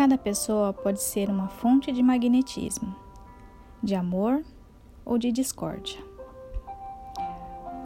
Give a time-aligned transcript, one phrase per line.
[0.00, 2.96] Cada pessoa pode ser uma fonte de magnetismo,
[3.82, 4.42] de amor
[5.04, 6.02] ou de discórdia.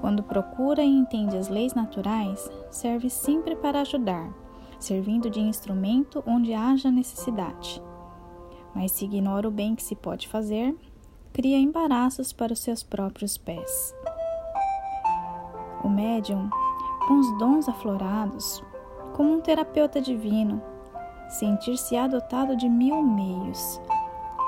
[0.01, 4.33] Quando procura e entende as leis naturais, serve sempre para ajudar,
[4.79, 7.83] servindo de instrumento onde haja necessidade.
[8.73, 10.73] Mas se ignora o bem que se pode fazer,
[11.33, 13.93] cria embaraços para os seus próprios pés.
[15.83, 16.49] O médium,
[17.09, 18.63] com os dons aflorados,
[19.15, 20.63] como um terapeuta divino,
[21.35, 23.81] sentir-se adotado de mil meios,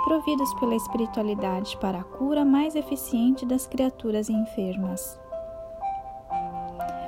[0.05, 5.21] providos pela espiritualidade para a cura mais eficiente das criaturas enfermas.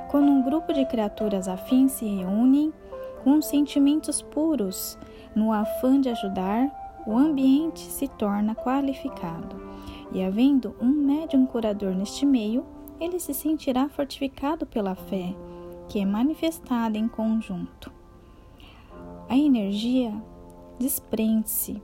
[0.09, 2.73] Quando um grupo de criaturas afins se reúnem
[3.23, 4.97] com sentimentos puros,
[5.35, 6.69] no afã de ajudar,
[7.05, 9.55] o ambiente se torna qualificado.
[10.11, 12.65] E havendo um médium curador neste meio,
[12.99, 15.33] ele se sentirá fortificado pela fé,
[15.87, 17.98] que é manifestada em conjunto.
[19.29, 20.11] A energia
[20.79, 21.81] desprende-se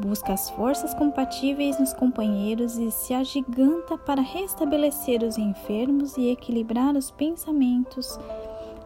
[0.00, 6.94] busca as forças compatíveis nos companheiros e se agiganta para restabelecer os enfermos e equilibrar
[6.94, 8.18] os pensamentos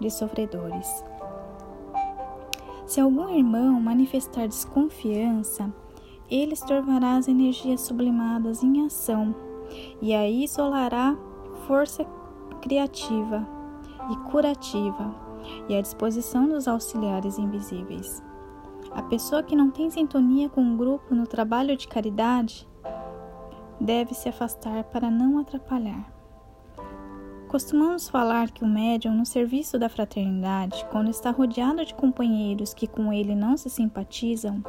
[0.01, 1.05] de sofredores.
[2.87, 5.73] Se algum irmão manifestar desconfiança,
[6.31, 9.35] ele estorvará as energias sublimadas em ação
[10.01, 11.17] e aí isolará
[11.67, 12.05] força
[12.61, 13.47] criativa
[14.11, 15.22] e curativa
[15.69, 18.23] e a disposição dos auxiliares invisíveis.
[18.91, 22.69] A pessoa que não tem sintonia com um grupo no trabalho de caridade
[23.81, 26.13] deve se afastar para não atrapalhar.
[27.49, 32.87] Costumamos falar que o médium, no serviço da fraternidade, quando está rodeado de companheiros que
[32.87, 34.65] com ele não se simpatizam,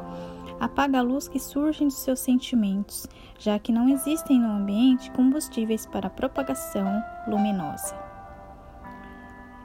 [0.60, 3.06] apaga a luz que surge dos seus sentimentos,
[3.38, 8.13] já que não existem no ambiente combustíveis para propagação luminosa.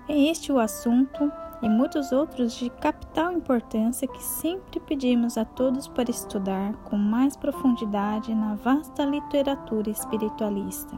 [0.10, 5.88] É este o assunto e muitos outros de capital importância que sempre pedimos a todos
[5.88, 10.98] para estudar com mais profundidade na vasta literatura espiritualista.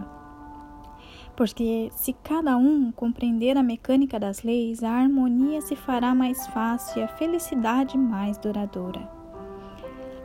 [1.36, 7.02] Porque se cada um compreender a mecânica das leis, a harmonia se fará mais fácil
[7.02, 9.12] e a felicidade mais duradoura.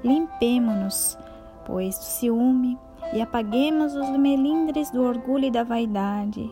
[0.04, 1.18] Limpemo-nos,
[1.64, 2.78] pois, do ciúme
[3.12, 6.48] e apaguemos os melindres do orgulho e da vaidade.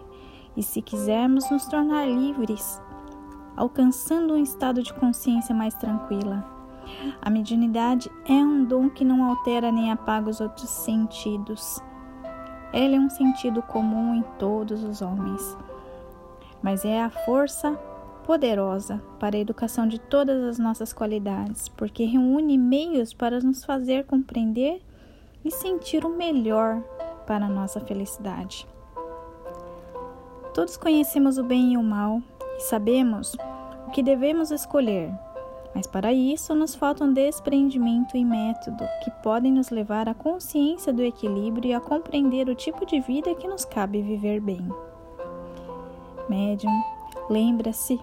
[0.56, 2.81] E se quisermos nos tornar livres,
[3.56, 6.44] alcançando um estado de consciência mais tranquila.
[7.20, 11.81] A mediunidade é um dom que não altera nem apaga os outros sentidos.
[12.72, 15.56] Ela é um sentido comum em todos os homens,
[16.62, 17.72] mas é a força
[18.25, 24.06] poderosa para a educação de todas as nossas qualidades, porque reúne meios para nos fazer
[24.06, 24.82] compreender
[25.44, 26.82] e sentir o melhor
[27.26, 28.66] para a nossa felicidade.
[30.54, 32.22] Todos conhecemos o bem e o mal,
[32.56, 33.34] e sabemos
[33.88, 35.12] o que devemos escolher,
[35.75, 41.03] mas para isso nos faltam desprendimento e método que podem nos levar à consciência do
[41.03, 44.64] equilíbrio e a compreender o tipo de vida que nos cabe viver bem.
[46.28, 46.70] Médium,
[47.28, 48.00] lembra-se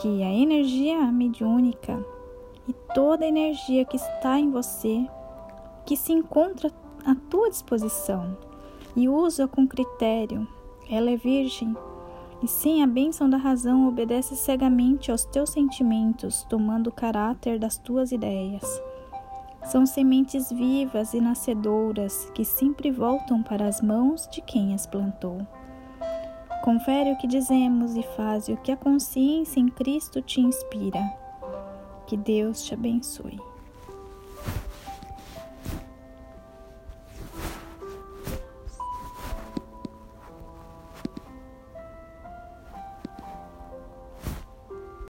[0.00, 2.02] que a energia mediúnica
[2.66, 5.06] e toda a energia que está em você,
[5.84, 6.72] que se encontra
[7.04, 8.38] à tua disposição
[8.96, 10.48] e usa com critério,
[10.88, 11.74] ela é virgem
[12.42, 17.78] e sem a bênção da razão obedece cegamente aos teus sentimentos, tomando o caráter das
[17.78, 18.64] tuas ideias.
[19.64, 25.38] São sementes vivas e nascedoras que sempre voltam para as mãos de quem as plantou.
[26.62, 31.00] Confere o que dizemos e faz o que a consciência em Cristo te inspira.
[32.06, 33.40] Que Deus te abençoe.